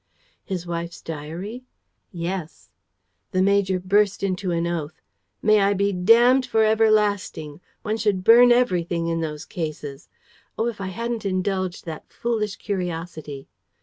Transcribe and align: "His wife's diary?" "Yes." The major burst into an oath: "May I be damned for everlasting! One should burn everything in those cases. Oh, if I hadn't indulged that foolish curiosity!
"His 0.43 0.65
wife's 0.65 0.99
diary?" 0.99 1.63
"Yes." 2.11 2.71
The 3.33 3.41
major 3.43 3.79
burst 3.79 4.23
into 4.23 4.49
an 4.49 4.65
oath: 4.65 4.99
"May 5.43 5.59
I 5.61 5.75
be 5.75 5.91
damned 5.93 6.43
for 6.43 6.63
everlasting! 6.65 7.61
One 7.83 7.97
should 7.97 8.23
burn 8.23 8.51
everything 8.51 9.05
in 9.05 9.21
those 9.21 9.45
cases. 9.45 10.09
Oh, 10.57 10.65
if 10.65 10.81
I 10.81 10.87
hadn't 10.87 11.23
indulged 11.23 11.85
that 11.85 12.09
foolish 12.11 12.55
curiosity! 12.55 13.47